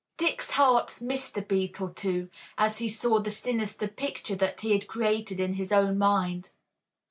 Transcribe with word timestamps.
Dick's 0.17 0.49
heart 0.49 0.99
missed 0.99 1.37
a 1.37 1.43
beat 1.43 1.79
or 1.79 1.91
two, 1.91 2.31
as 2.57 2.79
he 2.79 2.89
saw 2.89 3.19
the 3.19 3.29
sinister 3.29 3.87
picture 3.87 4.33
that 4.33 4.61
he 4.61 4.71
had 4.71 4.87
created 4.87 5.39
in 5.39 5.53
his 5.53 5.71
own 5.71 5.95
mind. 5.99 6.49